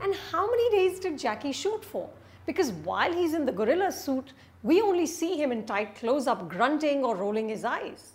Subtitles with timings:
[0.00, 2.08] And how many days did Jackie shoot for?
[2.46, 6.48] Because while he's in the gorilla suit, we only see him in tight close up
[6.48, 8.12] grunting or rolling his eyes.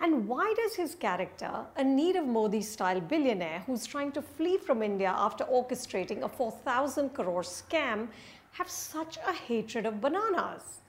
[0.00, 4.82] And why does his character, a Nirav Modi style billionaire who's trying to flee from
[4.82, 8.08] India after orchestrating a 4,000 crore scam,
[8.52, 10.80] have such a hatred of bananas?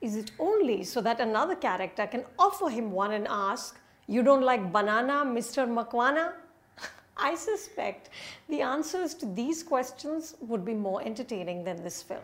[0.00, 4.42] Is it only so that another character can offer him one and ask, You don't
[4.42, 5.66] like banana, Mr.
[5.66, 6.32] Makwana?
[7.16, 8.10] I suspect
[8.48, 12.20] the answers to these questions would be more entertaining than this film.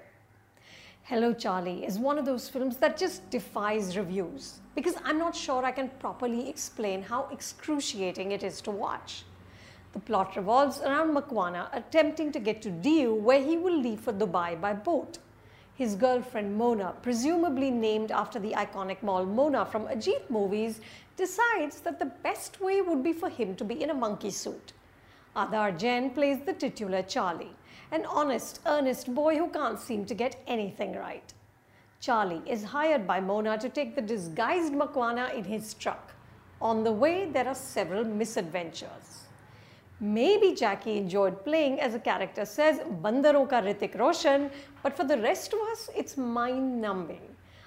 [1.04, 5.64] Hello Charlie is one of those films that just defies reviews because I'm not sure
[5.64, 9.24] I can properly explain how excruciating it is to watch.
[9.92, 14.12] The plot revolves around Makwana attempting to get to Diu where he will leave for
[14.12, 15.18] Dubai by boat
[15.80, 20.82] his girlfriend Mona, presumably named after the iconic mall Mona from Ajit movies,
[21.16, 24.74] decides that the best way would be for him to be in a monkey suit.
[25.34, 27.56] Aadar Jain plays the titular Charlie,
[27.92, 31.32] an honest, earnest boy who can't seem to get anything right.
[31.98, 36.12] Charlie is hired by Mona to take the disguised Makwana in his truck.
[36.60, 39.29] On the way, there are several misadventures.
[40.02, 44.50] Maybe Jackie enjoyed playing, as a character says, Bandaron ka Hrithik Roshan,
[44.82, 47.20] but for the rest of us, it's mind numbing.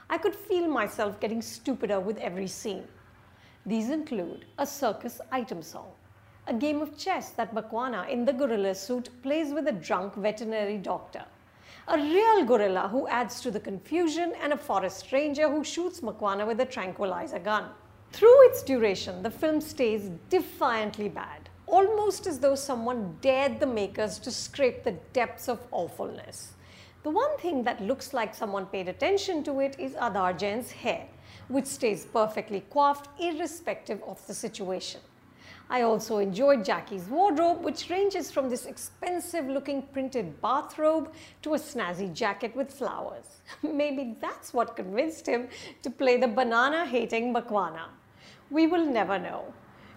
[0.10, 2.88] I could feel myself getting stupider with every scene.
[3.68, 5.92] These include a circus item song,
[6.48, 10.80] a game of chess that Makwana in the gorilla suit plays with a drunk veterinary
[10.80, 11.26] doctor,
[11.88, 16.48] a real gorilla who adds to the confusion, and a forest ranger who shoots Makwana
[16.48, 17.66] with a tranquilizer gun.
[18.12, 24.20] Through its duration, the film stays defiantly bad almost as though someone dared the makers
[24.20, 26.54] to scrape the depths of awfulness.
[27.04, 31.08] The one thing that looks like someone paid attention to it is Aadar Jain's hair,
[31.48, 35.02] which stays perfectly coiffed irrespective of the situation.
[35.70, 41.58] I also enjoyed Jackie's wardrobe, which ranges from this expensive looking printed bathrobe to a
[41.58, 43.42] snazzy jacket with flowers.
[43.64, 45.48] Maybe that's what convinced him
[45.82, 47.86] to play the banana hating Makwana.
[48.52, 49.54] We will never know.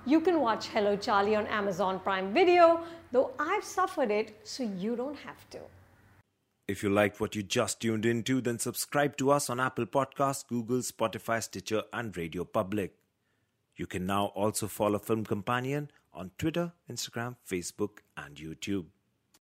[0.09, 4.94] You can watch Hello Charlie on Amazon Prime Video, though I've suffered it so you
[4.94, 5.59] don't have to.
[6.69, 10.47] If you liked what you just tuned into, then subscribe to us on Apple Podcasts,
[10.47, 12.95] Google, Spotify, Stitcher, and Radio Public.
[13.75, 18.84] You can now also follow Film Companion on Twitter, Instagram, Facebook, and YouTube.